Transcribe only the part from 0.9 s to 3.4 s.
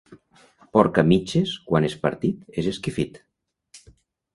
a mitges, quan és partit, és esquifit.